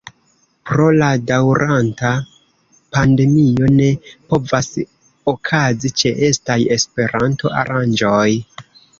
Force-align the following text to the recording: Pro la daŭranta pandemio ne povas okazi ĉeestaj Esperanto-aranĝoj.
Pro 0.67 0.85
la 0.99 1.07
daŭranta 1.31 2.09
pandemio 2.95 3.69
ne 3.73 3.89
povas 4.31 4.69
okazi 5.33 5.91
ĉeestaj 6.03 6.57
Esperanto-aranĝoj. 6.77 8.25